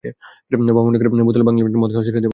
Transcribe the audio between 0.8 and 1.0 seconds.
মনে